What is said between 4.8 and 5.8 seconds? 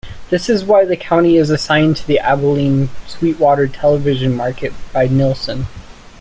by Nielsen.